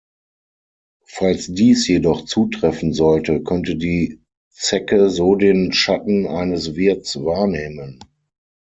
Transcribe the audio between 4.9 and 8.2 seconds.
so den Schatten eines Wirts wahrnehmen.